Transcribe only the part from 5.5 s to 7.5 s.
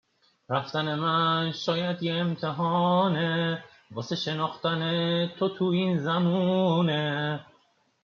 این زمونه